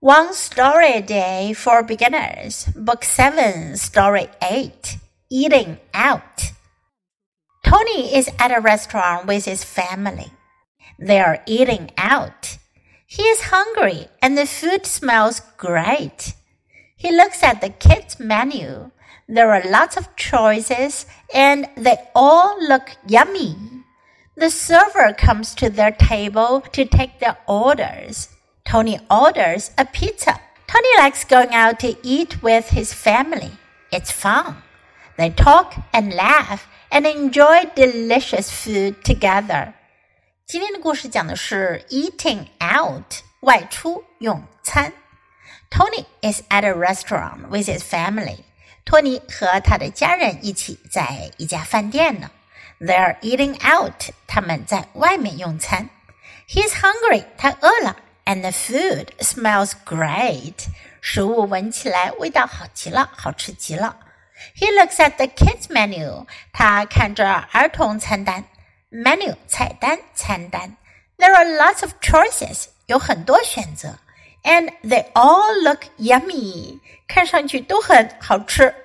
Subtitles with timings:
[0.00, 4.96] One Story a Day for Beginners, Book 7, Story 8
[5.28, 6.52] Eating Out.
[7.64, 10.30] Tony is at a restaurant with his family.
[11.00, 12.58] They are eating out.
[13.08, 16.32] He is hungry and the food smells great.
[16.96, 18.92] He looks at the kids' menu.
[19.26, 23.56] There are lots of choices and they all look yummy.
[24.36, 28.28] The server comes to their table to take their orders.
[28.67, 30.39] Tony orders a pizza.
[30.67, 33.51] Tony likes going out to eat with his family.
[33.91, 34.55] It's fun.
[35.17, 39.73] They talk and laugh and enjoy delicious food together.
[40.47, 44.93] 今天的故事讲的是 eating out 外出用餐。
[45.69, 48.39] Tony is at a restaurant with his family.
[48.85, 52.31] 托尼和他的家人一起在一家饭店呢。
[52.79, 54.11] They're eating out.
[54.27, 55.89] 他们在外面用餐。
[56.49, 57.25] He's hungry.
[57.37, 57.97] 他饿了。
[58.27, 60.67] and the food smells great.
[61.01, 63.97] 食物闻起来味道好极了，好吃极了。
[64.55, 66.25] He looks at the kids menu.
[66.51, 68.45] 他看着儿童餐单。
[68.91, 70.77] Menu 菜单餐单。
[71.17, 72.67] There are lots of choices.
[72.85, 73.99] 有很多选择。
[74.43, 76.79] And they all look yummy.
[77.07, 78.75] 看上去都很好吃。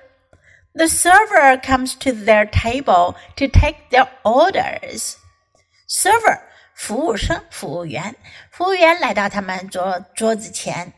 [0.73, 5.15] The server comes to their table to take their orders.
[5.87, 6.39] Server
[6.74, 8.14] 服务生、服务员，
[8.50, 10.92] 服务员来到他们桌桌子前。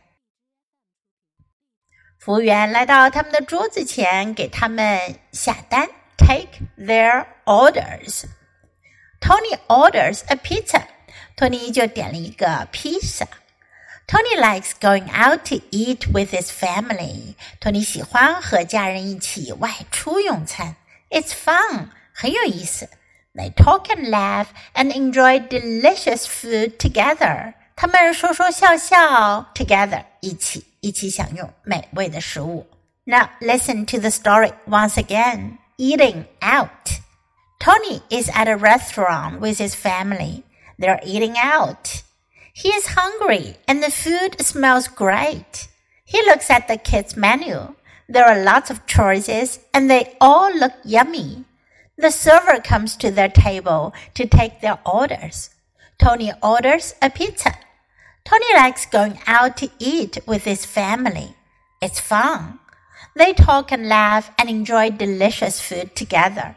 [2.18, 8.24] 服务员来到他们的桌子前，给他们下单，take their orders。
[9.20, 10.82] Tony orders a pizza。
[11.36, 13.26] 托尼就点了一个披萨。
[14.06, 17.34] Tony likes going out to eat with his family。
[17.60, 20.76] 托尼喜欢和家人一起外出用餐。
[21.10, 22.88] It's fun，很有意思。
[23.35, 27.53] they talk and laugh and enjoy delicious food together.
[27.75, 32.67] 他们说说笑笑，together 一起一起享用美味的食物。
[33.05, 35.57] Now listen to the story once again.
[35.77, 36.99] Eating out.
[37.59, 40.43] Tony is at a restaurant with his family.
[40.77, 42.03] They're eating out.
[42.53, 45.67] He is hungry and the food smells great.
[46.05, 47.73] He looks at the kids' menu.
[48.07, 51.45] There are lots of choices and they all look yummy.
[51.98, 55.50] The server comes to their table to take their orders.
[55.98, 57.54] Tony orders a pizza.
[58.24, 61.34] Tony likes going out to eat with his family.
[61.80, 62.58] It's fun.
[63.14, 66.56] They talk and laugh and enjoy delicious food together.